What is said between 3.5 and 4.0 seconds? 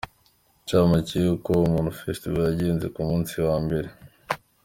mbere.